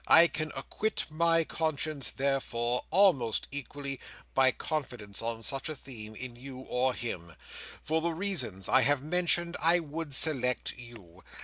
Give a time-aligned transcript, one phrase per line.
[0.07, 3.99] I can acquit my conscience therefore, almost equally,
[4.33, 7.35] by confidence, on such a theme, in you or him.
[7.83, 11.21] For the reasons I have mentioned I would select you.